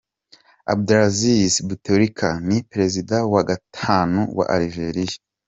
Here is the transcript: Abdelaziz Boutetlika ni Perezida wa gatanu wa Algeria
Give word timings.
Abdelaziz 0.73 1.53
Boutetlika 1.67 2.29
ni 2.47 2.57
Perezida 2.71 3.17
wa 3.33 3.41
gatanu 3.49 4.19
wa 4.37 4.45
Algeria 4.55 5.17